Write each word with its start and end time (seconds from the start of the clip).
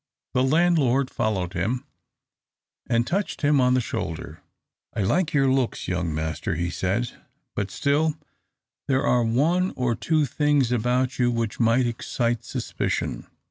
The 0.33 0.41
landlord 0.43 1.11
followed 1.11 1.53
him, 1.53 1.85
and 2.89 3.05
touched 3.05 3.43
him 3.43 3.61
on 3.61 3.75
the 3.75 3.79
shoulder. 3.81 4.41
"I 4.95 5.01
like 5.03 5.31
your 5.31 5.47
looks, 5.51 5.87
young 5.87 6.11
master," 6.11 6.55
he 6.55 6.71
said; 6.71 7.11
"but 7.53 7.69
still 7.69 8.15
there 8.87 9.05
are 9.05 9.23
one 9.23 9.71
or 9.75 9.93
two 9.93 10.25
things 10.25 10.71
about 10.71 11.19
you 11.19 11.29
which 11.29 11.59
might 11.59 11.85
excite 11.85 12.43
suspicion. 12.43 13.27